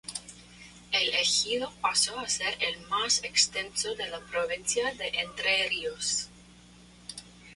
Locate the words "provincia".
4.21-4.91